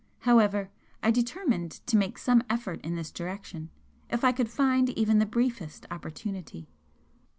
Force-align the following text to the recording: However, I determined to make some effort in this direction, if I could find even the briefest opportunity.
However, 0.21 0.71
I 1.03 1.11
determined 1.11 1.69
to 1.85 1.95
make 1.95 2.17
some 2.17 2.41
effort 2.49 2.81
in 2.83 2.95
this 2.95 3.11
direction, 3.11 3.69
if 4.09 4.23
I 4.23 4.31
could 4.31 4.49
find 4.49 4.89
even 4.97 5.19
the 5.19 5.27
briefest 5.27 5.85
opportunity. 5.91 6.67